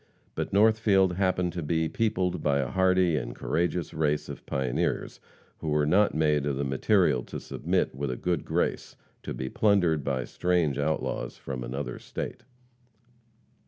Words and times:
But 0.33 0.51
Northfield 0.51 1.13
happened 1.13 1.53
to 1.53 1.61
be 1.61 1.87
peopled 1.87 2.41
by 2.41 2.57
a 2.57 2.69
hardy 2.71 3.15
and 3.17 3.35
courageous 3.35 3.93
race 3.93 4.29
of 4.29 4.43
pioneers 4.47 5.19
who 5.59 5.69
were 5.69 5.85
not 5.85 6.15
made 6.15 6.47
of 6.47 6.55
the 6.55 6.63
material 6.63 7.21
to 7.25 7.39
submit 7.39 7.93
with 7.93 8.09
a 8.09 8.15
good 8.17 8.43
grace 8.43 8.95
to 9.21 9.31
be 9.35 9.47
plundered 9.47 10.03
by 10.03 10.23
strange 10.25 10.79
outlaws 10.79 11.37
from 11.37 11.63
another 11.63 11.99
state. 11.99 12.41